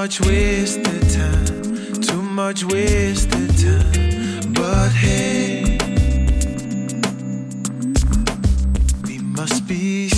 [0.00, 4.52] much wasted time, too much wasted time.
[4.52, 5.78] But hey,
[9.06, 10.13] we must be.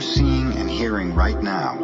[0.00, 1.75] Seeing and hearing right now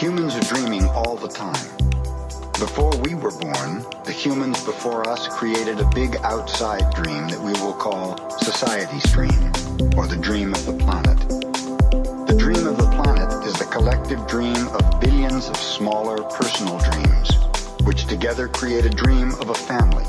[0.00, 1.76] Humans are dreaming all the time.
[2.58, 7.52] Before we were born, the humans before us created a big outside dream that we
[7.60, 9.52] will call society's dream,
[9.98, 11.18] or the dream of the planet.
[12.26, 17.34] The dream of the planet is the collective dream of billions of smaller personal dreams,
[17.82, 19.99] which together create a dream of a family,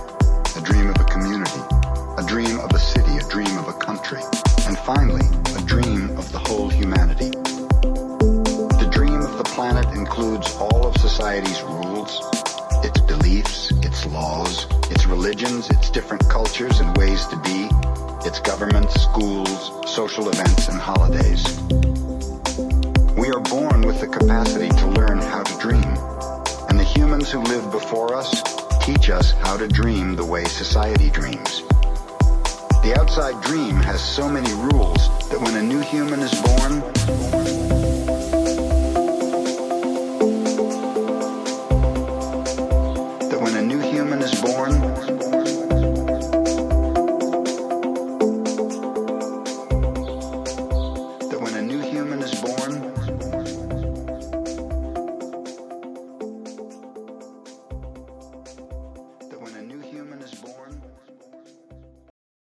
[10.22, 12.22] includes all of society's rules,
[12.84, 17.67] its beliefs, its laws, its religions, its different cultures and ways to be,
[18.24, 21.43] its governments, schools, social events, and holidays.
[23.17, 25.89] We are born with the capacity to learn how to dream,
[26.69, 28.30] and the humans who lived before us
[28.86, 31.63] teach us how to dream the way society dreams.
[32.84, 35.63] The outside dream has so many rules that when a